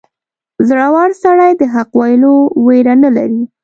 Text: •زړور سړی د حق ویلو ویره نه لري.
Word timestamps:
•زړور 0.67 1.09
سړی 1.23 1.51
د 1.59 1.61
حق 1.73 1.89
ویلو 1.99 2.33
ویره 2.65 2.95
نه 3.03 3.09
لري. 3.15 3.41